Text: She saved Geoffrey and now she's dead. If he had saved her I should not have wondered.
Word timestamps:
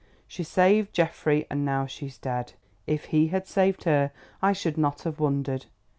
She 0.27 0.41
saved 0.43 0.93
Geoffrey 0.93 1.45
and 1.47 1.63
now 1.63 1.85
she's 1.85 2.17
dead. 2.17 2.53
If 2.87 3.05
he 3.13 3.27
had 3.27 3.45
saved 3.45 3.83
her 3.83 4.11
I 4.41 4.51
should 4.51 4.75
not 4.79 5.01
have 5.03 5.19
wondered. 5.19 5.67